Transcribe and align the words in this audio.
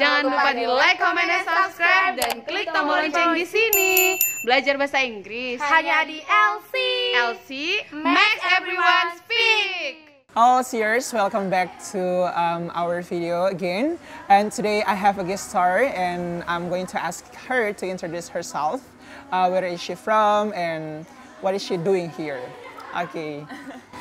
Jangan 0.00 0.24
lupa 0.24 0.56
di 0.56 0.64
like, 0.64 0.96
comment, 0.96 1.28
dan 1.28 1.44
subscribe 1.44 2.14
dan 2.16 2.40
klik 2.48 2.68
tombol 2.72 2.96
lonceng 2.96 3.36
di 3.36 3.44
sini. 3.44 4.16
Belajar 4.48 4.80
bahasa 4.80 5.04
Inggris 5.04 5.60
Hanya 5.60 6.08
di 6.08 6.24
LC. 6.24 6.74
LC 7.12 7.50
makes 7.92 8.42
everyone 8.56 9.08
speak. 9.20 10.08
All 10.32 10.64
seers, 10.64 11.12
welcome 11.12 11.52
back 11.52 11.76
to 11.92 12.24
um, 12.32 12.72
our 12.72 13.04
video 13.04 13.52
again. 13.52 14.00
And 14.32 14.48
today 14.48 14.80
I 14.88 14.96
have 14.96 15.20
a 15.20 15.24
guest 15.28 15.52
star, 15.52 15.84
and 15.92 16.40
I'm 16.48 16.72
going 16.72 16.88
to 16.96 16.96
ask 16.96 17.28
her 17.44 17.76
to 17.76 17.84
introduce 17.84 18.32
herself. 18.32 18.80
Uh, 19.28 19.52
where 19.52 19.64
is 19.68 19.76
she 19.76 19.92
from, 19.92 20.56
and 20.56 21.04
what 21.44 21.52
is 21.52 21.60
she 21.60 21.76
doing 21.76 22.08
here? 22.16 22.40
Okay, 22.94 23.46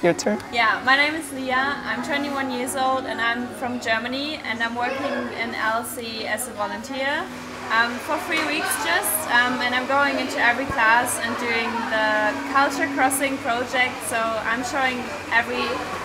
your 0.04 0.14
turn. 0.14 0.38
Yeah, 0.52 0.82
my 0.86 0.98
name 0.98 1.16
is 1.16 1.32
Leah. 1.32 1.80
I'm 1.86 2.04
21 2.04 2.52
years 2.52 2.76
old 2.76 3.06
and 3.06 3.22
I'm 3.22 3.48
from 3.56 3.80
Germany 3.80 4.36
and 4.44 4.62
I'm 4.62 4.76
working 4.76 5.16
in 5.40 5.52
LC 5.54 6.26
as 6.26 6.48
a 6.50 6.52
volunteer 6.52 7.24
um, 7.72 7.94
for 8.00 8.18
three 8.28 8.46
weeks 8.48 8.68
just. 8.84 9.16
Um, 9.32 9.62
and 9.64 9.74
I'm 9.74 9.88
going 9.88 10.20
into 10.20 10.40
every 10.40 10.66
class 10.66 11.18
and 11.24 11.32
doing 11.40 11.72
the 11.88 12.36
culture 12.52 12.88
crossing 12.96 13.38
project. 13.38 13.96
So 14.08 14.18
I'm 14.18 14.64
showing 14.66 15.00
every 15.32 15.64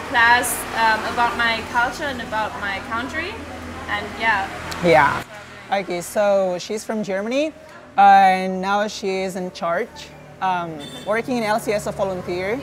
class 0.09 0.55
um, 0.79 1.01
about 1.13 1.37
my 1.37 1.61
culture 1.73 2.05
and 2.05 2.23
about 2.23 2.53
my 2.61 2.79
country. 2.89 3.35
And 3.89 4.07
yeah, 4.21 4.49
Yeah. 4.85 5.23
Okay, 5.73 6.01
so 6.01 6.57
she's 6.61 6.85
from 6.85 7.03
Germany, 7.03 7.53
and 7.97 8.61
now 8.61 8.87
she 8.87 9.09
is 9.09 9.35
in 9.35 9.51
charge, 9.51 9.89
um, 10.41 10.79
working 11.05 11.39
in 11.39 11.43
LC 11.43 11.73
as 11.73 11.89
a 11.89 11.93
volunteer. 11.93 12.61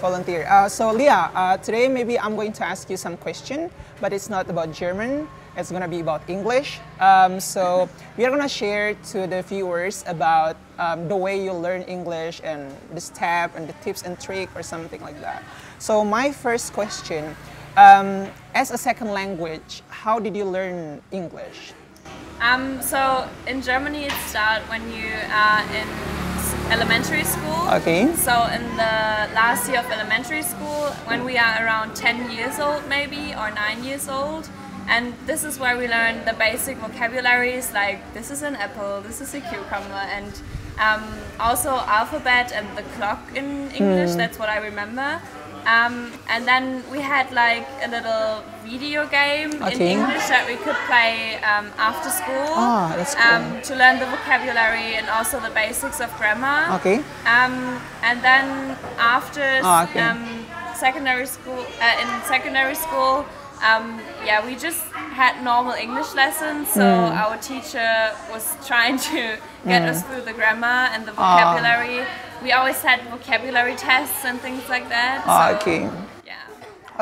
Volunteer. 0.00 0.46
Uh, 0.48 0.68
so 0.68 0.92
Leah, 0.92 1.30
uh, 1.34 1.56
today 1.56 1.88
maybe 1.88 2.18
I'm 2.18 2.36
going 2.36 2.52
to 2.52 2.64
ask 2.64 2.88
you 2.88 2.96
some 2.96 3.16
question, 3.16 3.70
but 4.00 4.12
it's 4.12 4.30
not 4.30 4.48
about 4.48 4.72
German. 4.72 5.28
It's 5.56 5.72
gonna 5.72 5.88
be 5.88 6.00
about 6.00 6.22
English. 6.28 6.78
Um, 7.00 7.40
so 7.40 7.88
we 8.16 8.24
are 8.24 8.30
gonna 8.30 8.48
share 8.48 8.94
to 9.10 9.26
the 9.26 9.42
viewers 9.42 10.04
about 10.06 10.56
um, 10.78 11.08
the 11.08 11.16
way 11.16 11.42
you 11.42 11.52
learn 11.52 11.82
English 11.82 12.40
and 12.44 12.70
the 12.94 13.00
step 13.00 13.56
and 13.56 13.68
the 13.68 13.72
tips 13.84 14.02
and 14.02 14.18
trick 14.20 14.48
or 14.54 14.62
something 14.62 15.00
like 15.00 15.20
that. 15.20 15.42
So 15.80 16.04
my 16.04 16.30
first 16.30 16.72
question, 16.72 17.34
um, 17.76 18.28
as 18.54 18.70
a 18.70 18.78
second 18.78 19.10
language, 19.10 19.82
how 19.88 20.20
did 20.20 20.36
you 20.36 20.44
learn 20.44 21.02
English? 21.10 21.72
Um, 22.40 22.80
so 22.80 23.28
in 23.48 23.60
Germany, 23.60 24.04
it 24.04 24.12
starts 24.28 24.68
when 24.68 24.82
you 24.92 25.10
are 25.32 25.62
in 25.74 26.17
elementary 26.70 27.24
school. 27.24 27.68
Okay. 27.70 28.14
So 28.14 28.32
in 28.46 28.62
the 28.76 28.94
last 29.34 29.68
year 29.68 29.80
of 29.80 29.90
elementary 29.90 30.42
school, 30.42 30.92
when 31.06 31.24
we 31.24 31.38
are 31.38 31.64
around 31.64 31.96
10 31.96 32.30
years 32.30 32.58
old, 32.58 32.86
maybe 32.88 33.34
or 33.34 33.50
9 33.50 33.84
years 33.84 34.08
old, 34.08 34.48
and 34.88 35.14
this 35.26 35.44
is 35.44 35.58
where 35.58 35.76
we 35.76 35.86
learn 35.88 36.24
the 36.24 36.32
basic 36.34 36.78
vocabularies 36.78 37.72
like 37.72 38.00
this 38.14 38.30
is 38.30 38.42
an 38.42 38.56
apple, 38.56 39.00
this 39.02 39.20
is 39.20 39.34
a 39.34 39.40
cucumber, 39.40 40.04
and 40.16 40.32
um, 40.78 41.04
also 41.40 41.70
alphabet 41.70 42.52
and 42.52 42.66
the 42.76 42.82
clock 42.96 43.20
in 43.34 43.70
English. 43.72 44.14
That's 44.14 44.38
what 44.38 44.48
I 44.48 44.58
remember. 44.58 45.20
Um, 45.68 46.10
and 46.32 46.48
then 46.48 46.82
we 46.90 47.00
had 47.00 47.30
like 47.32 47.66
a 47.84 47.88
little 47.88 48.42
video 48.64 49.04
game 49.06 49.52
in 49.52 49.80
English 50.00 50.26
that 50.32 50.44
we 50.48 50.56
could 50.64 50.76
play 50.88 51.36
um, 51.44 51.66
after 51.76 52.08
school 52.08 52.48
Ah, 52.56 52.92
that's 52.96 53.14
cool. 53.14 53.24
um, 53.36 53.60
to 53.68 53.72
learn 53.76 53.98
the 54.00 54.06
vocabulary 54.06 54.96
and 54.96 55.06
also 55.10 55.36
the 55.40 55.50
basics 55.50 56.00
of 56.00 56.08
grammar. 56.16 56.72
Okay. 56.80 56.98
Um, 57.28 57.54
and 58.02 58.16
then 58.24 58.76
after 58.98 59.44
Ah, 59.62 59.84
okay. 59.84 60.00
um, 60.00 60.24
secondary 60.74 61.26
school, 61.26 61.60
uh, 61.84 62.00
in 62.02 62.08
secondary 62.24 62.74
school, 62.74 63.26
um, 63.60 64.00
yeah, 64.24 64.40
we 64.46 64.54
just 64.56 64.80
had 65.20 65.42
normal 65.44 65.74
English 65.74 66.14
lessons. 66.14 66.70
So 66.72 66.80
Hmm. 66.80 67.12
our 67.22 67.36
teacher 67.50 67.92
was 68.32 68.44
trying 68.70 68.96
to 69.12 69.36
get 69.66 69.82
us 69.84 70.00
through 70.06 70.22
the 70.24 70.32
grammar 70.32 70.88
and 70.96 71.04
the 71.04 71.12
Ah. 71.18 71.52
We 72.42 72.52
always 72.52 72.78
had 72.82 73.02
vocabulary 73.10 73.74
tests 73.74 74.24
and 74.24 74.38
things 74.40 74.62
like 74.68 74.88
that. 74.88 75.26
Ah, 75.26 75.50
so, 75.50 75.56
okay. 75.58 75.90
Yeah. 76.22 76.38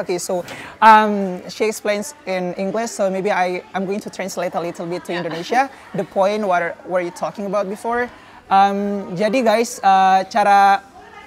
Okay, 0.00 0.16
so 0.16 0.44
um, 0.80 1.44
she 1.52 1.68
explains 1.68 2.14
in 2.24 2.54
English, 2.56 2.90
so 2.90 3.10
maybe 3.10 3.30
I, 3.30 3.62
I'm 3.74 3.84
going 3.84 4.00
to 4.00 4.10
translate 4.10 4.54
a 4.54 4.60
little 4.60 4.86
bit 4.86 5.04
to 5.04 5.12
Indonesia. 5.12 5.68
The 5.94 6.04
point 6.04 6.46
what 6.48 6.80
were 6.88 7.00
you 7.04 7.12
talking 7.12 7.44
about 7.44 7.68
before? 7.68 8.08
Um, 8.48 9.12
jadi 9.12 9.44
guys, 9.44 9.76
uh, 9.84 10.24
cara 10.32 10.80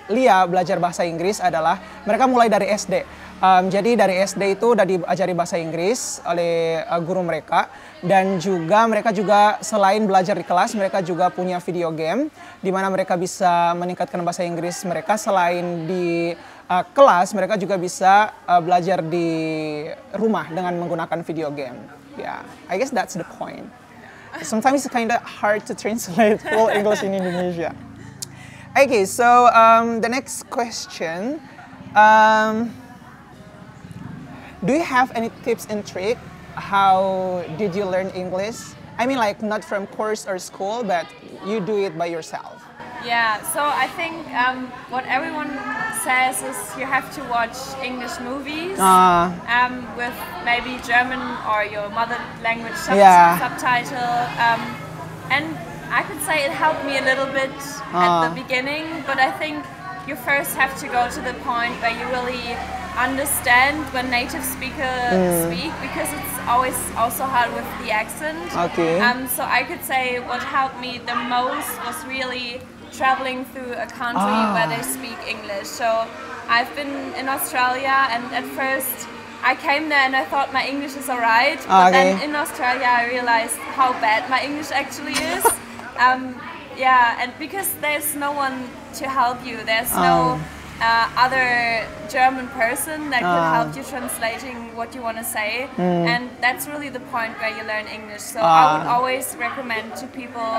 Lia 0.09 0.41
belajar 0.49 0.81
bahasa 0.81 1.05
Inggris 1.05 1.37
adalah 1.37 1.77
mereka 2.01 2.25
mulai 2.25 2.49
dari 2.49 2.65
SD. 2.65 3.05
Um, 3.39 3.69
jadi 3.69 3.93
dari 3.93 4.17
SD 4.25 4.57
itu 4.57 4.73
udah 4.73 4.89
diajari 4.89 5.37
bahasa 5.37 5.61
Inggris 5.61 6.17
oleh 6.25 6.81
uh, 6.81 6.97
guru 6.97 7.21
mereka 7.21 7.69
dan 7.99 8.39
juga 8.39 8.87
mereka 8.87 9.11
juga 9.11 9.59
selain 9.59 9.99
belajar 10.07 10.31
di 10.31 10.47
kelas 10.47 10.71
mereka 10.71 11.03
juga 11.03 11.27
punya 11.27 11.59
video 11.59 11.91
game 11.91 12.31
di 12.63 12.71
mana 12.71 12.87
mereka 12.87 13.19
bisa 13.19 13.75
meningkatkan 13.75 14.23
bahasa 14.23 14.47
Inggris 14.47 14.79
mereka 14.87 15.19
selain 15.19 15.83
di 15.83 16.31
uh, 16.71 16.83
kelas 16.95 17.35
mereka 17.35 17.59
juga 17.59 17.75
bisa 17.75 18.31
uh, 18.47 18.63
belajar 18.63 19.03
di 19.03 19.27
rumah 20.15 20.47
dengan 20.47 20.79
menggunakan 20.79 21.19
video 21.27 21.51
game. 21.51 21.75
Yeah, 22.15 22.43
I 22.71 22.79
guess 22.79 22.91
that's 22.91 23.19
the 23.19 23.27
point. 23.35 23.67
Sometimes 24.43 24.85
it's 24.85 24.93
kind 24.93 25.11
of 25.11 25.19
hard 25.23 25.65
to 25.67 25.73
translate 25.75 26.39
full 26.39 26.69
English 26.71 27.03
in 27.03 27.11
Indonesia. 27.11 27.75
Okay, 28.77 29.03
so 29.03 29.49
um, 29.51 29.99
the 29.99 30.07
next 30.07 30.47
question. 30.47 31.41
Um, 31.97 32.69
do 34.61 34.71
you 34.77 34.85
have 34.85 35.11
any 35.17 35.33
tips 35.43 35.65
and 35.67 35.81
trick? 35.81 36.21
How 36.59 37.43
did 37.57 37.73
you 37.75 37.85
learn 37.85 38.09
English? 38.11 38.59
I 38.97 39.07
mean, 39.07 39.17
like 39.17 39.41
not 39.41 39.63
from 39.63 39.87
course 39.87 40.27
or 40.27 40.37
school, 40.39 40.83
but 40.83 41.07
you 41.47 41.59
do 41.61 41.77
it 41.79 41.97
by 41.97 42.07
yourself. 42.07 42.61
Yeah, 43.05 43.39
so 43.55 43.63
I 43.63 43.87
think 43.95 44.27
um, 44.35 44.67
what 44.91 45.05
everyone 45.07 45.47
says 46.03 46.43
is 46.43 46.57
you 46.77 46.83
have 46.85 47.07
to 47.15 47.23
watch 47.31 47.55
English 47.81 48.19
movies 48.19 48.75
Uh, 48.77 49.31
um, 49.47 49.87
with 49.95 50.11
maybe 50.43 50.75
German 50.83 51.23
or 51.47 51.63
your 51.63 51.87
mother 51.95 52.19
language 52.43 52.75
sub- 52.75 52.97
Yeah. 52.99 53.39
subtitle. 53.39 54.13
Um, 54.35 54.61
and 55.31 55.45
I 55.95 56.03
could 56.03 56.19
say 56.27 56.43
it 56.43 56.51
helped 56.51 56.83
me 56.83 56.99
a 56.99 57.05
little 57.07 57.31
bit 57.31 57.55
Ah. 57.95 58.03
at 58.03 58.11
the 58.27 58.35
beginning, 58.35 58.85
but 59.07 59.15
I 59.17 59.31
think 59.31 59.63
you 60.05 60.15
first 60.19 60.59
have 60.59 60.75
to 60.83 60.87
go 60.91 61.07
to 61.07 61.21
the 61.23 61.35
point 61.47 61.79
where 61.79 61.95
you 61.95 62.03
really 62.11 62.51
understand 63.07 63.77
when 63.93 64.05
native 64.19 64.43
speakers 64.55 65.13
Mm. 65.13 65.45
speak 65.47 65.71
because 65.87 66.09
it's 66.19 66.35
always 66.51 66.77
also 67.01 67.23
hard 67.35 67.49
with 67.57 67.67
the 67.81 67.89
accent. 68.01 68.47
Okay. 68.67 68.93
Um, 69.07 69.27
so 69.35 69.41
I 69.59 69.61
could 69.69 69.83
say 69.93 70.03
what 70.29 70.41
helped 70.57 70.79
me 70.85 70.91
the 71.11 71.15
most 71.37 71.71
was 71.87 71.97
really 72.15 72.49
traveling 72.99 73.39
through 73.51 73.73
a 73.85 73.87
country 74.03 74.39
Ah. 74.45 74.53
where 74.55 74.67
they 74.73 74.83
speak 74.97 75.19
English. 75.35 75.67
So 75.81 75.87
I've 76.55 76.71
been 76.79 76.95
in 77.21 77.27
Australia, 77.35 77.95
and 78.13 78.23
at 78.39 78.45
first 78.61 78.97
I 79.51 79.53
came 79.67 79.83
there 79.93 80.03
and 80.07 80.15
I 80.21 80.25
thought 80.31 80.47
my 80.59 80.65
English 80.73 80.95
is 81.01 81.07
alright, 81.13 81.59
but 81.67 81.91
then 81.97 82.19
in 82.27 82.35
Australia 82.43 82.89
I 82.99 83.03
realized 83.15 83.57
how 83.79 83.89
bad 84.05 84.21
my 84.29 84.39
English 84.47 84.71
actually 84.81 85.15
is. 85.35 85.45
um, 86.05 86.21
yeah, 86.85 87.21
and 87.21 87.29
because 87.45 87.69
there's 87.85 88.09
no 88.25 88.31
one 88.45 88.55
to 88.99 89.03
help 89.19 89.37
you, 89.49 89.55
there's 89.71 89.93
no 90.09 90.39
uh, 90.81 91.09
other 91.25 91.85
German 92.09 92.47
person 92.61 93.09
that 93.11 93.19
could 93.19 93.43
Ah. 93.45 93.53
help 93.57 93.75
you 93.77 93.83
translating 93.83 94.57
what 94.75 94.95
you 94.95 95.01
want 95.01 95.17
to 95.17 95.23
say, 95.37 95.67
and 95.77 96.29
that's 96.41 96.67
really 96.67 96.89
the 96.89 97.03
point 97.15 97.33
where 97.39 97.51
you 97.57 97.63
learn 97.71 97.85
English. 97.87 98.21
So 98.33 98.39
I 98.39 98.63
would 98.77 98.87
Ah. 98.87 98.95
always 98.95 99.35
recommend 99.39 99.95
to 100.01 100.05
people 100.07 100.49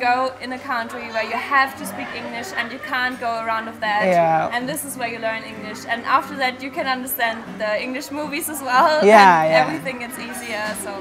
go 0.00 0.30
in 0.40 0.52
a 0.52 0.58
country 0.72 1.06
where 1.14 1.24
you 1.32 1.38
have 1.56 1.70
to 1.80 1.84
speak 1.92 2.06
English 2.22 2.48
and 2.56 2.70
you 2.74 2.78
can't 2.92 3.18
go 3.20 3.32
around 3.42 3.66
with 3.66 3.80
that. 3.80 4.02
Yeah. 4.06 4.54
And 4.54 4.68
this 4.68 4.84
is 4.84 4.96
where 4.96 5.08
you 5.14 5.18
learn 5.18 5.42
English. 5.42 5.80
And 5.90 6.00
after 6.06 6.36
that, 6.42 6.62
you 6.62 6.70
can 6.70 6.86
understand 6.86 7.38
the 7.58 7.82
English 7.82 8.08
movies 8.12 8.48
as 8.48 8.60
well. 8.62 8.90
Yeah, 9.02 9.42
and 9.42 9.50
yeah. 9.50 9.62
Everything 9.64 9.96
gets 9.98 10.18
easier. 10.18 10.64
So 10.84 10.92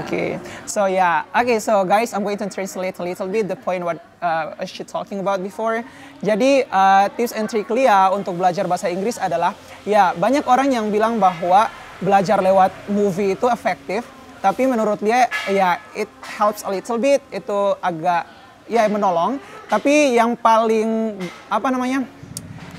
Okay, 0.00 0.40
so 0.64 0.86
yeah, 0.86 1.24
okay, 1.36 1.58
so 1.60 1.84
guys, 1.84 2.14
I'm 2.14 2.22
going 2.24 2.38
to 2.38 2.48
translate 2.48 2.98
a 3.00 3.02
little 3.02 3.28
bit 3.28 3.48
the 3.48 3.56
point 3.56 3.84
what 3.84 3.98
uh, 4.24 4.64
she 4.64 4.80
talking 4.80 5.20
about 5.20 5.44
before. 5.44 5.84
Jadi 6.24 6.64
uh, 6.72 7.12
tips 7.12 7.36
and 7.36 7.44
trick 7.44 7.68
Lia 7.68 8.08
untuk 8.16 8.40
belajar 8.40 8.64
bahasa 8.64 8.88
Inggris 8.88 9.20
adalah, 9.20 9.52
ya 9.84 10.16
banyak 10.16 10.48
orang 10.48 10.72
yang 10.72 10.88
bilang 10.88 11.20
bahwa 11.20 11.68
belajar 12.00 12.40
lewat 12.40 12.72
movie 12.88 13.36
itu 13.36 13.44
efektif, 13.52 14.08
tapi 14.40 14.64
menurut 14.64 14.96
dia 15.04 15.28
ya 15.52 15.76
it 15.92 16.08
helps 16.24 16.64
a 16.64 16.70
little 16.72 16.96
bit, 16.96 17.20
itu 17.28 17.76
agak 17.84 18.24
ya 18.64 18.88
menolong. 18.88 19.36
Tapi 19.68 20.16
yang 20.16 20.32
paling 20.40 21.20
apa 21.52 21.68
namanya, 21.68 22.08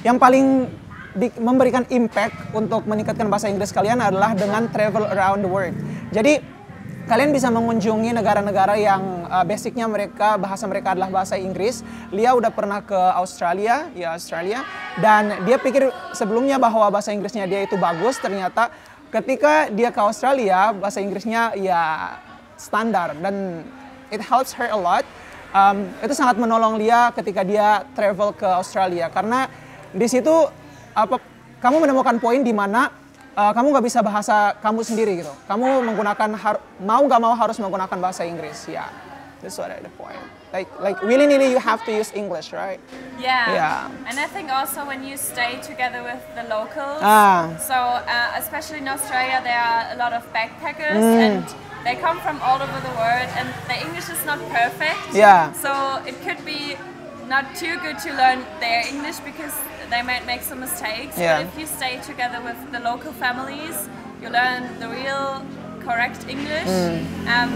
yang 0.01 0.17
paling 0.17 0.65
di- 1.13 1.37
memberikan 1.37 1.85
impact 1.93 2.33
untuk 2.53 2.85
meningkatkan 2.89 3.29
bahasa 3.29 3.49
Inggris 3.49 3.73
kalian 3.73 4.01
adalah 4.01 4.33
dengan 4.33 4.65
travel 4.69 5.05
around 5.09 5.45
the 5.45 5.49
world. 5.49 5.73
Jadi 6.09 6.54
kalian 7.05 7.29
bisa 7.29 7.53
mengunjungi 7.53 8.17
negara-negara 8.17 8.73
yang 8.81 9.29
uh, 9.29 9.45
basicnya 9.45 9.85
mereka 9.85 10.41
bahasa 10.41 10.65
mereka 10.65 10.97
adalah 10.97 11.13
bahasa 11.13 11.37
Inggris. 11.37 11.85
Lia 12.09 12.33
udah 12.33 12.49
pernah 12.49 12.81
ke 12.81 12.97
Australia, 12.97 13.89
ya 13.93 14.17
Australia, 14.17 14.65
dan 14.97 15.45
dia 15.45 15.61
pikir 15.61 15.93
sebelumnya 16.17 16.57
bahwa 16.57 16.89
bahasa 16.89 17.13
Inggrisnya 17.13 17.45
dia 17.45 17.61
itu 17.61 17.77
bagus. 17.77 18.17
Ternyata 18.17 18.73
ketika 19.13 19.69
dia 19.69 19.93
ke 19.93 20.01
Australia, 20.01 20.73
bahasa 20.73 20.97
Inggrisnya 20.97 21.53
ya 21.53 22.17
standar 22.57 23.13
dan 23.21 23.61
it 24.09 24.21
helps 24.25 24.57
her 24.57 24.73
a 24.73 24.77
lot. 24.77 25.05
Um, 25.55 25.87
itu 26.03 26.11
sangat 26.11 26.35
menolong 26.35 26.75
Lia 26.75 27.15
ketika 27.15 27.45
dia 27.45 27.87
travel 27.95 28.35
ke 28.35 28.43
Australia 28.43 29.07
karena 29.07 29.47
di 29.95 30.03
situ 30.03 30.51
apa 30.91 31.15
kamu 31.63 31.87
menemukan 31.87 32.19
poin 32.19 32.43
di 32.43 32.51
mana 32.51 32.91
uh, 33.37 33.51
kamu 33.53 33.67
nggak 33.75 33.85
bisa 33.85 33.99
bahasa 34.01 34.55
kamu 34.63 34.79
sendiri 34.81 35.21
gitu. 35.21 35.33
Kamu 35.47 35.83
menggunakan 35.85 36.29
har- 36.35 36.63
mau 36.81 37.03
nggak 37.03 37.21
mau 37.21 37.35
harus 37.35 37.59
menggunakan 37.59 37.97
bahasa 37.99 38.23
Inggris. 38.23 38.65
Ya, 38.67 38.83
yeah. 38.83 38.89
that's 39.43 39.59
what 39.59 39.69
I 39.71 39.79
the 39.83 39.91
point. 39.99 40.17
Like 40.55 40.71
like 40.79 40.97
willy 41.03 41.27
nilly 41.27 41.51
you 41.51 41.59
have 41.59 41.83
to 41.83 41.91
use 41.91 42.15
English, 42.15 42.55
right? 42.55 42.79
Yeah. 43.19 43.51
Yeah. 43.51 44.07
And 44.07 44.15
I 44.15 44.27
think 44.31 44.47
also 44.47 44.87
when 44.87 45.03
you 45.03 45.19
stay 45.19 45.59
together 45.59 45.99
with 45.99 46.23
the 46.31 46.47
locals, 46.47 47.03
Ah. 47.03 47.51
so 47.59 47.75
uh, 47.75 48.39
especially 48.39 48.79
in 48.79 48.87
Australia, 48.87 49.43
there 49.43 49.59
are 49.59 49.91
a 49.91 49.97
lot 49.99 50.15
of 50.15 50.23
backpackers 50.31 50.95
Mm. 50.95 51.19
and 51.27 51.43
they 51.83 51.99
come 51.99 52.23
from 52.23 52.39
all 52.39 52.57
over 52.63 52.79
the 52.87 52.95
world 52.95 53.27
and 53.35 53.51
the 53.67 53.75
English 53.83 54.07
is 54.07 54.23
not 54.23 54.39
perfect. 54.49 55.11
Yeah. 55.11 55.51
So 55.59 55.99
it 56.07 56.15
could 56.23 56.39
be 56.47 56.79
not 57.27 57.55
too 57.55 57.79
good 57.79 57.97
to 57.99 58.09
learn 58.13 58.45
their 58.59 58.85
English 58.87 59.19
because 59.19 59.53
they 59.89 60.01
might 60.01 60.25
make 60.25 60.41
some 60.41 60.59
mistakes. 60.59 61.17
Yeah. 61.17 61.43
But 61.43 61.47
if 61.53 61.59
you 61.59 61.65
stay 61.65 61.99
together 62.01 62.41
with 62.41 62.57
the 62.71 62.79
local 62.79 63.11
families, 63.13 63.89
you 64.21 64.29
learn 64.29 64.79
the 64.79 64.89
real 64.89 65.43
correct 65.81 66.27
English. 66.27 66.67
Mm. 66.67 67.27
Um, 67.27 67.51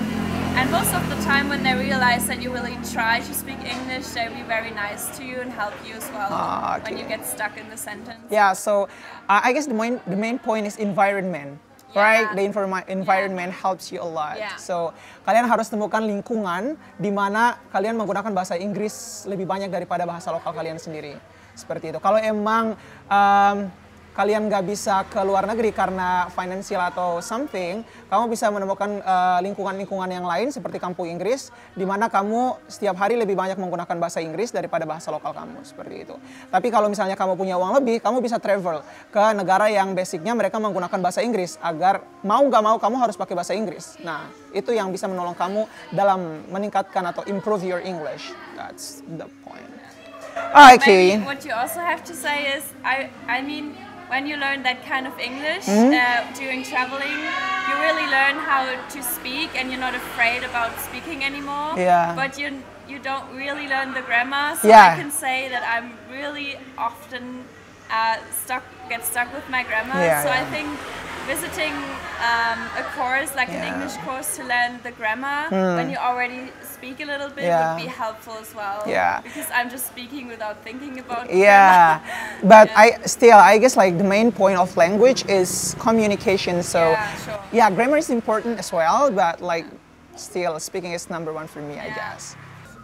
and 0.58 0.70
most 0.72 0.94
of 0.94 1.08
the 1.10 1.16
time, 1.24 1.48
when 1.50 1.64
they 1.64 1.74
realize 1.74 2.28
that 2.28 2.42
you 2.42 2.52
really 2.52 2.78
try 2.92 3.20
to 3.22 3.34
speak 3.34 3.60
English, 3.64 4.08
they'll 4.08 4.34
be 4.34 4.42
very 4.44 4.72
nice 4.72 5.08
to 5.18 5.24
you 5.24 5.40
and 5.40 5.52
help 5.52 5.74
you 5.88 5.94
as 5.96 6.10
well 6.12 6.28
Ah, 6.32 6.80
when 6.84 6.98
you 6.98 7.06
get 7.06 7.26
stuck 7.26 7.58
in 7.58 7.70
the 7.70 7.78
sentence. 7.78 8.20
Yeah, 8.30 8.54
so 8.54 8.84
uh, 9.30 9.42
I 9.44 9.54
guess 9.54 9.68
the 9.68 9.74
main 9.74 10.02
the 10.06 10.18
main 10.18 10.38
point 10.38 10.68
is 10.68 10.76
environment, 10.78 11.60
right? 11.96 12.30
Yeah. 12.30 12.36
The 12.38 12.44
informa- 12.46 12.88
environment 12.90 13.52
helps 13.54 13.90
you 13.90 14.02
a 14.02 14.10
lot. 14.10 14.38
Yeah. 14.38 14.58
So 14.60 14.94
kalian 15.26 15.50
harus 15.50 15.70
temukan 15.70 16.02
lingkungan 16.04 16.78
di 16.98 17.10
mana 17.10 17.58
kalian 17.74 17.98
menggunakan 17.98 18.30
bahasa 18.34 18.58
Inggris 18.60 19.26
lebih 19.26 19.50
banyak 19.50 19.70
daripada 19.70 20.06
bahasa 20.06 20.30
lokal 20.30 20.54
kalian 20.54 20.78
sendiri. 20.78 21.18
Seperti 21.58 21.92
itu. 21.92 22.00
Kalau 22.00 22.20
emang 22.22 22.80
um, 23.12 23.58
kalian 24.14 24.50
nggak 24.50 24.64
bisa 24.68 25.06
ke 25.08 25.22
luar 25.24 25.48
negeri 25.48 25.72
karena 25.72 26.28
financial 26.34 26.82
atau 26.92 27.24
something, 27.24 27.86
kamu 28.12 28.24
bisa 28.28 28.52
menemukan 28.52 29.00
uh, 29.06 29.40
lingkungan-lingkungan 29.40 30.10
yang 30.10 30.26
lain 30.28 30.52
seperti 30.52 30.82
kampung 30.82 31.08
Inggris, 31.08 31.54
di 31.78 31.88
mana 31.88 32.12
kamu 32.12 32.58
setiap 32.68 33.00
hari 33.00 33.16
lebih 33.16 33.38
banyak 33.38 33.56
menggunakan 33.56 33.96
bahasa 33.96 34.20
Inggris 34.20 34.52
daripada 34.52 34.84
bahasa 34.84 35.10
lokal 35.14 35.32
kamu, 35.32 35.64
seperti 35.64 35.96
itu. 36.04 36.16
Tapi 36.50 36.68
kalau 36.68 36.92
misalnya 36.92 37.16
kamu 37.16 37.40
punya 37.40 37.56
uang 37.56 37.80
lebih, 37.80 38.04
kamu 38.04 38.20
bisa 38.20 38.42
travel 38.42 38.84
ke 39.10 39.24
negara 39.38 39.72
yang 39.72 39.96
basicnya 39.96 40.36
mereka 40.36 40.60
menggunakan 40.60 41.00
bahasa 41.00 41.24
Inggris 41.24 41.56
agar 41.64 42.04
mau 42.26 42.44
nggak 42.44 42.64
mau 42.64 42.78
kamu 42.82 42.96
harus 43.00 43.16
pakai 43.16 43.36
bahasa 43.38 43.56
Inggris. 43.56 43.96
Nah, 44.04 44.28
itu 44.52 44.74
yang 44.76 44.92
bisa 44.92 45.08
menolong 45.08 45.38
kamu 45.38 45.70
dalam 45.96 46.44
meningkatkan 46.50 47.06
atau 47.08 47.24
improve 47.30 47.64
your 47.64 47.82
English. 47.82 48.34
That's 48.60 49.02
the 49.06 49.30
point. 49.46 49.70
Okay. 50.50 51.18
Maybe 51.18 51.26
what 51.26 51.46
you 51.46 51.54
also 51.54 51.80
have 51.80 52.02
to 52.06 52.16
say 52.16 52.58
is, 52.58 52.64
I, 52.82 53.10
I 53.28 53.42
mean, 53.42 53.76
when 54.10 54.26
you 54.28 54.36
learn 54.38 54.64
that 54.64 54.80
kind 54.86 55.06
of 55.08 55.14
English 55.20 55.66
Hmm? 55.66 55.94
uh, 55.94 56.26
during 56.40 56.64
traveling, 56.64 57.20
you 57.68 57.74
really 57.86 58.08
learn 58.18 58.36
how 58.50 58.62
to 58.94 59.00
speak, 59.04 59.50
and 59.58 59.70
you're 59.72 59.80
not 59.90 59.96
afraid 59.96 60.42
about 60.44 60.72
speaking 60.88 61.24
anymore. 61.24 61.72
Yeah. 61.78 62.14
But 62.22 62.38
you 62.42 62.50
you 62.92 62.98
don't 63.10 63.28
really 63.44 63.68
learn 63.74 63.94
the 63.94 64.02
grammar, 64.02 64.48
so 64.62 64.68
Yeah. 64.68 64.94
I 64.94 64.96
can 65.02 65.12
say 65.12 65.38
that 65.54 65.64
I'm 65.74 65.88
really 66.18 66.58
often 66.78 67.46
uh, 67.92 68.18
stuck, 68.44 68.64
get 68.90 69.06
stuck 69.06 69.30
with 69.34 69.48
my 69.50 69.62
grammar. 69.64 70.02
Yeah, 70.02 70.24
so 70.26 70.30
I 70.42 70.44
think 70.54 70.68
visiting 71.34 71.76
um, 72.30 72.60
a 72.82 72.84
course 72.98 73.30
like 73.40 73.50
an 73.50 73.54
Yeah. 73.56 73.66
Hmm. 73.66 73.72
English 73.74 73.96
course 74.08 74.30
to 74.38 74.42
learn 74.54 74.72
the 74.88 74.92
grammar 75.00 75.42
when 75.78 75.88
you 75.94 76.00
already 76.10 76.42
speak 76.76 76.98
a 77.06 77.08
little 77.14 77.30
bit 77.38 77.46
Yeah. 77.46 77.60
would 77.60 77.82
be 77.86 77.90
helpful 78.04 78.36
as 78.44 78.52
well. 78.60 78.80
Yeah. 78.98 79.22
Because 79.28 79.50
I'm 79.58 79.70
just 79.76 79.86
speaking 79.94 80.26
without 80.34 80.58
thinking 80.68 80.94
about 81.04 81.24
Yeah, 81.48 82.00
but 82.54 82.68
Yeah. 82.72 82.84
I 82.84 82.88
still 83.16 83.38
I 83.54 83.56
guess 83.62 83.76
like 83.84 83.94
the 84.04 84.10
main 84.16 84.30
point 84.42 84.58
of 84.64 84.70
language 84.84 85.22
is 85.40 85.76
communication. 85.88 86.56
So 86.64 86.80
Yeah, 86.80 87.16
sure. 87.26 87.40
yeah, 87.60 87.68
grammar 87.76 87.98
is 87.98 88.10
important 88.10 88.54
as 88.64 88.70
well, 88.80 89.12
but 89.12 89.36
like 89.54 89.66
still 90.16 90.54
speaking 90.60 90.92
is 90.98 91.10
number 91.16 91.32
one 91.40 91.48
for 91.54 91.62
me, 91.70 91.76
I 91.88 91.90
guess. 92.00 92.36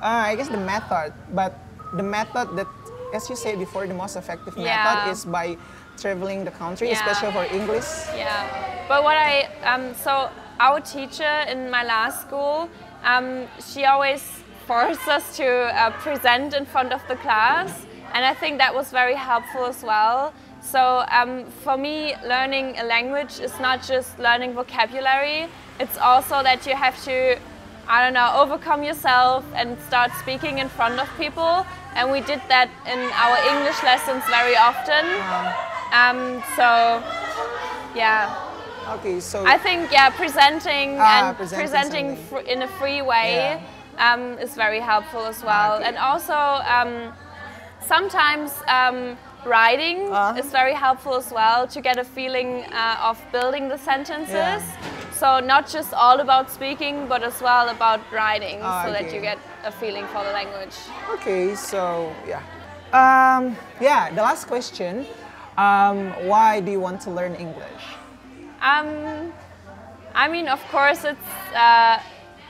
Uh, 0.02 0.32
I 0.32 0.36
guess 0.38 0.50
the 0.50 0.62
method, 0.74 1.10
but 1.34 1.52
the 2.00 2.04
method 2.04 2.48
that, 2.58 2.68
as 3.14 3.30
you 3.30 3.36
said 3.36 3.60
before, 3.60 3.88
the 3.88 3.94
most 3.94 4.16
effective 4.16 4.58
Yeah. 4.58 4.84
method 4.84 5.12
is 5.12 5.26
by 5.26 5.58
traveling 5.98 6.44
the 6.46 6.52
country, 6.52 6.88
Yeah. 6.90 6.94
especially 6.96 7.32
for 7.32 7.46
English. 7.56 7.86
Yeah, 8.16 8.44
but 8.88 9.04
what 9.04 9.18
I 9.18 9.48
um, 9.64 9.94
so 9.96 10.30
our 10.60 10.80
teacher 10.82 11.36
in 11.48 11.70
my 11.70 11.84
last 11.84 12.22
school, 12.22 12.70
um, 13.04 13.48
she 13.60 13.86
always 13.86 14.22
forced 14.68 15.08
us 15.08 15.38
to 15.38 15.46
uh, 15.46 15.92
present 16.02 16.54
in 16.54 16.66
front 16.66 16.92
of 16.92 17.02
the 17.08 17.16
class, 17.18 17.86
and 18.14 18.26
I 18.26 18.34
think 18.34 18.58
that 18.58 18.74
was 18.74 18.92
very 18.92 19.16
helpful 19.16 19.66
as 19.66 19.84
well. 19.84 20.34
So 20.62 21.06
um, 21.12 21.46
for 21.64 21.78
me, 21.78 22.16
learning 22.26 22.78
a 22.80 22.84
language 22.84 23.40
is 23.40 23.54
not 23.60 23.84
just 23.88 24.18
learning 24.20 24.54
vocabulary; 24.56 25.48
it's 25.80 25.98
also 25.98 26.42
that 26.44 26.66
you 26.68 26.76
have 26.76 26.98
to. 27.06 27.38
I 27.88 28.04
don't 28.04 28.14
know, 28.14 28.32
overcome 28.36 28.84
yourself 28.84 29.44
and 29.56 29.78
start 29.88 30.12
speaking 30.20 30.60
in 30.60 30.70
front 30.70 31.00
of 31.00 31.08
people. 31.18 31.66
And 31.96 32.12
we 32.12 32.22
did 32.22 32.42
that 32.50 32.70
in 32.86 33.00
our 33.14 33.38
English 33.56 33.82
lessons 33.84 34.24
very 34.30 34.56
often. 34.58 35.06
Um, 35.94 36.44
so, 36.58 37.02
yeah. 37.96 38.36
Okay, 39.00 39.20
so 39.20 39.44
I 39.46 39.58
think 39.58 39.92
yeah, 39.92 40.10
presenting 40.10 40.98
Ah, 41.00 41.30
and 41.30 41.38
presenting 41.38 42.16
presenting, 42.18 42.48
in 42.48 42.62
a 42.64 42.68
free 42.80 43.02
way 43.02 43.64
um, 43.98 44.38
is 44.38 44.54
very 44.56 44.80
helpful 44.80 45.26
as 45.26 45.44
well. 45.44 45.76
Okay. 45.78 45.86
And 45.88 45.98
also 45.98 46.36
um, 46.36 47.14
sometimes 47.82 48.52
um, 48.68 49.18
writing 49.46 50.10
Uh-huh. 50.12 50.38
is 50.40 50.52
very 50.52 50.74
helpful 50.74 51.16
as 51.16 51.32
well 51.32 51.66
to 51.68 51.82
get 51.82 51.98
a 51.98 52.04
feeling 52.04 52.66
uh, 52.74 53.10
of 53.10 53.18
building 53.32 53.70
the 53.70 53.78
sentences. 53.78 54.34
Yeah. 54.62 54.85
So 55.16 55.40
not 55.40 55.70
just 55.70 55.94
all 55.94 56.20
about 56.20 56.52
speaking, 56.52 57.08
but 57.08 57.24
as 57.24 57.42
well 57.42 57.70
about 57.70 58.02
writing, 58.12 58.60
Ah, 58.62 58.84
so 58.86 58.92
that 58.92 59.14
you 59.14 59.22
get 59.22 59.38
a 59.64 59.72
feeling 59.72 60.06
for 60.08 60.22
the 60.24 60.32
language. 60.32 60.76
Okay, 61.16 61.56
so 61.56 62.14
yeah. 62.28 62.42
Um, 62.92 63.56
yeah, 63.80 64.10
the 64.12 64.22
last 64.22 64.46
question. 64.48 65.06
Um, 65.58 66.12
why 66.28 66.60
do 66.60 66.70
you 66.72 66.82
want 66.82 67.00
to 67.02 67.12
learn 67.12 67.36
English? 67.36 67.84
Um, 68.62 69.32
I 70.14 70.28
mean, 70.28 70.48
of 70.50 70.62
course, 70.68 71.06
it's 71.06 71.32
uh, 71.56 72.00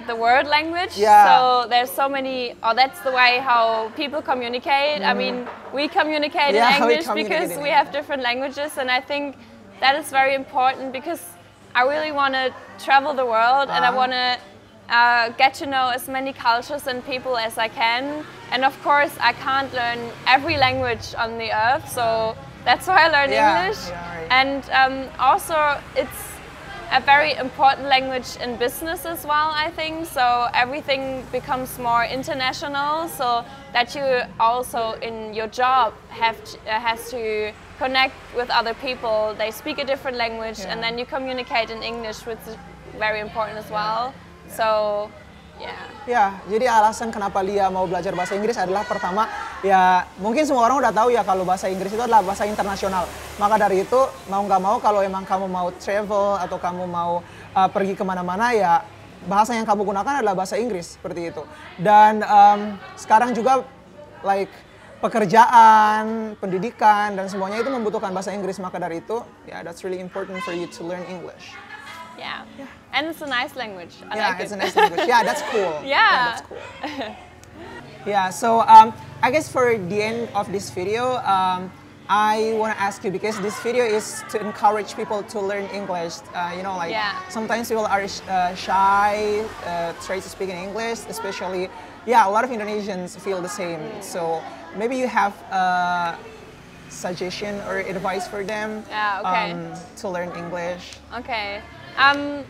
the 0.08 0.16
word 0.16 0.48
language. 0.48 0.98
Yeah. 0.98 1.26
So 1.28 1.70
there's 1.70 1.92
so 1.92 2.10
many. 2.10 2.56
Oh, 2.64 2.74
that's 2.74 3.00
the 3.02 3.12
way 3.12 3.38
how 3.46 3.92
people 3.96 4.22
communicate. 4.24 5.04
I 5.04 5.14
mean, 5.14 5.48
we 5.72 5.88
communicate 5.88 6.56
Yeah, 6.56 6.78
in 6.78 6.82
English 6.82 7.06
communicate 7.06 7.30
because 7.30 7.52
in 7.58 7.62
we 7.62 7.70
English. 7.70 7.78
have 7.78 7.92
different 7.92 8.24
languages, 8.24 8.78
and 8.80 8.90
I 8.90 9.02
think 9.02 9.36
that 9.82 9.96
is 10.02 10.10
very 10.10 10.34
important 10.34 10.92
because 10.92 11.22
I 11.76 11.82
really 11.84 12.12
want 12.12 12.34
to 12.34 12.54
travel 12.84 13.14
the 13.14 13.26
world 13.26 13.70
and 13.70 13.84
I 13.86 13.90
Uh-huh. 13.90 13.98
want 13.98 14.12
to. 14.14 14.38
Uh, 14.88 15.30
get 15.30 15.52
to 15.56 15.66
know 15.66 15.90
as 15.90 16.08
many 16.08 16.32
cultures 16.32 16.86
and 16.86 17.04
people 17.08 17.36
as 17.48 17.58
I 17.58 17.70
can, 17.70 18.24
and 18.52 18.64
of 18.64 18.76
course, 18.84 19.14
I 19.20 19.34
can't 19.34 19.74
learn 19.74 19.98
every 20.28 20.58
language 20.58 21.16
on 21.18 21.40
the 21.40 21.50
earth, 21.52 21.90
so 21.90 22.36
that's 22.66 22.86
why 22.86 22.98
I 23.06 23.08
learn 23.08 23.32
Yeah, 23.32 23.42
English. 23.44 23.82
yeah, 23.90 24.16
right. 24.16 24.28
And 24.40 24.62
um, 24.82 24.96
also, 25.18 25.58
it's 25.96 26.22
a 26.92 27.02
very 27.02 27.34
important 27.34 27.88
language 27.88 28.30
in 28.44 28.58
business 28.58 29.06
as 29.08 29.26
well, 29.26 29.50
I 29.66 29.72
think. 29.72 30.06
So 30.06 30.26
everything 30.54 31.26
becomes 31.32 31.80
more 31.80 32.06
international, 32.06 33.08
so 33.10 33.44
that 33.74 33.96
you 33.96 34.06
also 34.40 34.82
in 35.02 35.34
your 35.34 35.48
job 35.48 35.94
have 36.10 36.38
to, 36.50 36.58
uh, 36.70 36.80
has 36.80 37.10
to 37.10 37.52
connect 37.78 38.16
with 38.36 38.50
other 38.52 38.74
people. 38.80 39.36
They 39.38 39.52
speak 39.52 39.78
a 39.80 39.88
different 39.88 40.18
language, 40.18 40.64
Yeah. 40.64 40.72
and 40.76 40.84
then 40.84 40.98
you 41.00 41.06
communicate 41.06 41.70
in 41.70 41.84
English, 41.84 42.24
which 42.26 42.42
is 42.48 42.56
very 42.98 43.20
important 43.20 43.60
as 43.60 43.68
well. 43.68 44.16
So, 44.48 44.68
yeah. 45.60 45.80
Ya, 46.06 46.26
jadi 46.46 46.70
alasan 46.70 47.10
kenapa 47.10 47.42
Lia 47.42 47.68
mau 47.74 47.90
belajar 47.90 48.14
bahasa 48.14 48.38
Inggris 48.38 48.56
adalah 48.56 48.86
pertama, 48.86 49.26
ya 49.66 50.06
mungkin 50.22 50.46
semua 50.46 50.70
orang 50.70 50.86
udah 50.86 50.94
tahu 50.94 51.10
ya 51.12 51.26
kalau 51.26 51.44
bahasa 51.44 51.66
Inggris 51.66 51.92
itu 51.92 52.04
adalah 52.04 52.22
bahasa 52.22 52.46
internasional. 52.46 53.10
Maka 53.42 53.56
dari 53.58 53.84
itu, 53.84 54.00
mau 54.30 54.46
nggak 54.46 54.62
mau 54.62 54.78
kalau 54.80 55.02
emang 55.02 55.26
kamu 55.26 55.50
mau 55.50 55.74
travel 55.82 56.38
atau 56.40 56.58
kamu 56.62 56.84
mau 56.86 57.26
uh, 57.58 57.70
pergi 57.72 57.98
ke 57.98 58.04
mana-mana 58.06 58.54
ya 58.54 58.86
bahasa 59.26 59.58
yang 59.58 59.66
kamu 59.66 59.90
gunakan 59.90 60.22
adalah 60.22 60.38
bahasa 60.38 60.56
Inggris 60.56 61.02
seperti 61.02 61.34
itu. 61.34 61.42
Dan 61.82 62.22
um, 62.22 62.78
sekarang 62.94 63.34
juga 63.34 63.66
like 64.22 64.54
pekerjaan, 65.02 66.36
pendidikan 66.40 67.16
dan 67.16 67.26
semuanya 67.28 67.60
itu 67.62 67.70
membutuhkan 67.72 68.12
bahasa 68.16 68.32
Inggris. 68.32 68.60
Maka 68.60 68.80
dari 68.80 69.00
itu, 69.04 69.22
ya 69.48 69.62
that's 69.64 69.84
really 69.84 70.00
important 70.00 70.40
for 70.44 70.54
you 70.56 70.68
to 70.72 70.82
learn 70.84 71.04
English. 71.08 71.54
Yeah. 72.16 72.48
And 72.96 73.08
it's 73.12 73.20
a 73.22 73.28
nice 73.28 73.56
language. 73.60 73.92
I 74.08 74.16
yeah, 74.16 74.30
like 74.32 74.40
it's 74.40 74.52
it. 74.52 74.56
a 74.56 74.60
nice 74.64 74.76
language. 74.76 75.04
Yeah, 75.08 75.22
that's 75.24 75.44
cool. 75.52 75.74
Yeah. 75.84 76.40
that's 76.40 76.44
cool. 76.48 76.64
yeah, 78.08 78.30
so 78.32 78.62
um, 78.64 78.94
I 79.22 79.32
guess 79.32 79.52
for 79.52 79.76
the 79.76 80.00
end 80.02 80.30
of 80.32 80.48
this 80.52 80.70
video, 80.72 81.20
um, 81.28 81.68
I 82.08 82.54
want 82.56 82.72
to 82.72 82.80
ask 82.82 83.04
you 83.04 83.12
because 83.12 83.36
this 83.42 83.60
video 83.60 83.84
is 83.84 84.24
to 84.30 84.40
encourage 84.40 84.96
people 84.96 85.24
to 85.24 85.42
learn 85.42 85.66
English. 85.74 86.24
Uh, 86.32 86.54
you 86.56 86.64
know, 86.64 86.78
like 86.78 86.92
Yeah. 86.94 87.20
sometimes 87.28 87.68
people 87.68 87.84
are 87.86 88.08
sh- 88.08 88.22
uh, 88.30 88.54
shy, 88.56 89.44
uh, 89.66 89.92
try 90.06 90.22
to 90.22 90.30
speak 90.30 90.48
in 90.50 90.56
English, 90.56 91.04
especially. 91.10 91.68
Yeah, 92.06 92.24
a 92.24 92.32
lot 92.32 92.46
of 92.46 92.52
Indonesians 92.54 93.18
feel 93.18 93.42
the 93.42 93.50
same. 93.50 93.82
So 94.00 94.40
maybe 94.76 94.96
you 94.98 95.08
have 95.08 95.34
a 95.52 96.18
suggestion 96.90 97.60
or 97.68 97.80
advice 97.80 98.28
for 98.28 98.44
them 98.44 98.84
Yeah, 98.90 99.22
okay. 99.26 99.52
um, 99.52 99.74
to 99.98 100.10
learn 100.10 100.32
English. 100.38 100.94
Okay. 101.14 101.62
Um, 101.98 102.44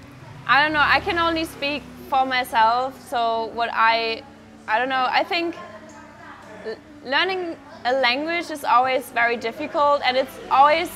I 0.47 0.61
don't 0.61 0.73
know. 0.73 0.83
I 0.83 0.99
can 0.99 1.17
only 1.17 1.45
speak 1.45 1.81
for 2.09 2.25
myself. 2.25 2.93
So 3.09 3.51
what 3.53 3.69
I, 3.73 4.23
I 4.67 4.77
don't 4.79 4.89
know. 4.89 5.07
I 5.09 5.23
think 5.23 5.55
learning 7.03 7.55
a 7.85 7.93
language 7.93 8.49
is 8.51 8.63
always 8.63 9.05
very 9.11 9.37
difficult, 9.37 10.01
and 10.03 10.17
it's 10.17 10.37
always 10.49 10.89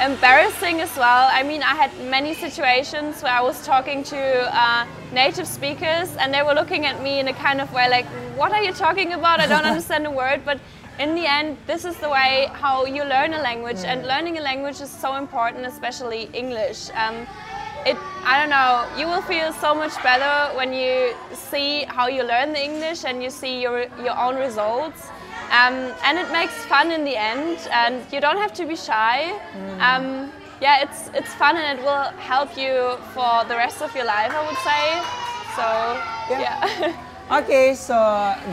embarrassing 0.00 0.80
as 0.80 0.96
well. 0.96 1.28
I 1.30 1.42
mean, 1.42 1.62
I 1.62 1.74
had 1.74 1.90
many 2.10 2.34
situations 2.34 3.22
where 3.22 3.32
I 3.32 3.40
was 3.40 3.64
talking 3.64 4.02
to 4.04 4.18
uh, 4.18 4.86
native 5.12 5.46
speakers, 5.46 6.16
and 6.16 6.32
they 6.32 6.42
were 6.42 6.54
looking 6.54 6.86
at 6.86 7.02
me 7.02 7.20
in 7.20 7.28
a 7.28 7.34
kind 7.34 7.60
of 7.60 7.72
way 7.72 7.88
like, 7.88 8.06
"What 8.36 8.52
are 8.52 8.62
you 8.62 8.72
talking 8.72 9.12
about? 9.12 9.40
I 9.40 9.46
don't 9.46 9.64
understand 9.72 10.06
a 10.06 10.10
word." 10.10 10.42
But 10.44 10.58
in 10.98 11.14
the 11.14 11.26
end, 11.26 11.56
this 11.66 11.84
is 11.84 11.96
the 11.98 12.08
way 12.08 12.48
how 12.52 12.84
you 12.84 13.04
learn 13.04 13.34
a 13.34 13.42
language, 13.42 13.84
and 13.84 14.06
learning 14.06 14.38
a 14.38 14.40
language 14.40 14.80
is 14.80 14.90
so 14.90 15.16
important, 15.16 15.66
especially 15.66 16.30
English. 16.32 16.90
Um, 16.94 17.26
it, 17.86 17.96
I 18.24 18.38
don't 18.38 18.50
know, 18.50 18.86
you 18.98 19.06
will 19.06 19.22
feel 19.22 19.52
so 19.54 19.74
much 19.74 19.94
better 20.02 20.54
when 20.56 20.72
you 20.72 21.14
see 21.32 21.84
how 21.84 22.08
you 22.08 22.22
learn 22.22 22.52
the 22.52 22.62
English 22.62 23.04
and 23.04 23.22
you 23.22 23.30
see 23.30 23.62
your, 23.62 23.86
your 24.04 24.16
own 24.18 24.36
results. 24.36 25.08
Um, 25.50 25.92
and 26.04 26.18
it 26.18 26.30
makes 26.32 26.54
fun 26.66 26.92
in 26.92 27.04
the 27.04 27.16
end, 27.16 27.58
and 27.72 28.04
you 28.12 28.20
don't 28.20 28.38
have 28.38 28.52
to 28.54 28.66
be 28.66 28.76
shy. 28.76 29.32
Um, 29.80 30.32
yeah, 30.60 30.82
it's, 30.82 31.08
it's 31.14 31.32
fun 31.34 31.56
and 31.56 31.78
it 31.78 31.82
will 31.84 32.04
help 32.20 32.56
you 32.56 32.96
for 33.14 33.44
the 33.48 33.56
rest 33.56 33.82
of 33.82 33.94
your 33.96 34.04
life, 34.04 34.30
I 34.30 34.46
would 34.46 34.58
say. 34.58 34.84
So, 35.56 35.66
Yeah. 36.30 36.80
yeah. 36.80 37.06
Okay, 37.30 37.76
so 37.76 37.94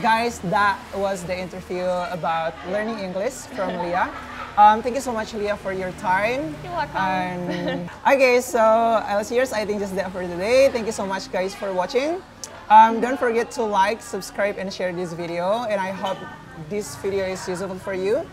guys, 0.00 0.38
that 0.54 0.78
was 0.94 1.24
the 1.24 1.36
interview 1.36 1.82
about 2.14 2.54
learning 2.70 3.00
English 3.00 3.34
from 3.56 3.76
Leah. 3.82 4.08
Um, 4.56 4.82
thank 4.82 4.94
you 4.94 5.00
so 5.00 5.12
much, 5.12 5.34
Leah, 5.34 5.56
for 5.56 5.72
your 5.72 5.90
time. 5.98 6.54
You're 6.62 6.72
welcome. 6.72 6.96
And, 6.96 7.90
okay, 8.06 8.40
so 8.40 8.58
LCers, 8.58 9.52
I 9.52 9.64
think 9.66 9.80
just 9.80 9.96
that 9.96 10.12
for 10.12 10.22
today. 10.22 10.68
Thank 10.70 10.86
you 10.86 10.92
so 10.92 11.04
much, 11.06 11.30
guys, 11.32 11.56
for 11.56 11.72
watching. 11.72 12.22
Um, 12.70 13.00
don't 13.00 13.18
forget 13.18 13.50
to 13.58 13.64
like, 13.64 14.00
subscribe, 14.00 14.58
and 14.58 14.72
share 14.72 14.92
this 14.92 15.12
video. 15.12 15.64
And 15.64 15.80
I 15.80 15.90
hope 15.90 16.18
this 16.68 16.96
video 16.98 17.24
is 17.26 17.40
useful 17.48 17.78
for 17.78 17.94
you 17.94 18.26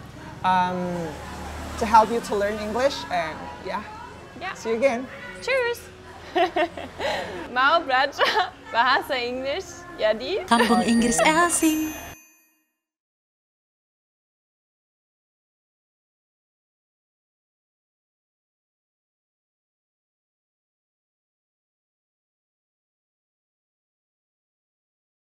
um, 0.43 0.81
to 1.77 1.85
help 1.85 2.11
you 2.11 2.19
to 2.21 2.35
learn 2.35 2.57
English. 2.59 2.95
And 3.11 3.37
yeah, 3.65 3.83
yeah. 4.41 4.53
see 4.53 4.69
you 4.69 4.75
again. 4.77 5.07
Cheers! 5.41 5.79
Mau 7.55 7.79
belajar 7.85 8.51
bahasa 8.73 9.15
Inggris? 9.15 9.85
Jadi 9.95 10.43
Kampung 10.43 10.83
Inggris 10.83 11.15
LC 11.23 11.95